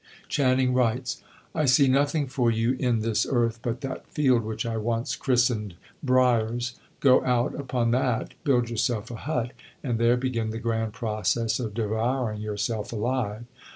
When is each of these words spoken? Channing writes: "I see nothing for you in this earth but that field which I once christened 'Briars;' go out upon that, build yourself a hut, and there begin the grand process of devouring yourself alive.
Channing 0.27 0.73
writes: 0.73 1.21
"I 1.53 1.65
see 1.65 1.87
nothing 1.87 2.25
for 2.25 2.49
you 2.49 2.75
in 2.79 3.01
this 3.01 3.23
earth 3.29 3.59
but 3.61 3.81
that 3.81 4.07
field 4.07 4.41
which 4.41 4.65
I 4.65 4.75
once 4.77 5.15
christened 5.15 5.75
'Briars;' 6.01 6.73
go 7.01 7.23
out 7.23 7.53
upon 7.53 7.91
that, 7.91 8.33
build 8.43 8.71
yourself 8.71 9.11
a 9.11 9.15
hut, 9.15 9.51
and 9.83 9.99
there 9.99 10.17
begin 10.17 10.49
the 10.49 10.57
grand 10.57 10.93
process 10.93 11.59
of 11.59 11.75
devouring 11.75 12.41
yourself 12.41 12.91
alive. 12.91 13.45